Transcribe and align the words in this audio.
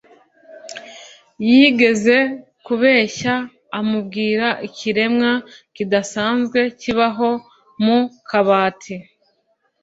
Yigeze 1.49 2.15
kubeshya 2.65 3.33
amubwira 3.79 4.47
ikiremwa 4.67 5.31
kidasanzwe 5.75 6.59
kibaho 6.81 7.29
mu 7.83 7.99
kabati 8.29 8.95